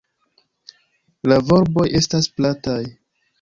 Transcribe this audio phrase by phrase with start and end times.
[1.31, 2.81] La volboj estas plataj.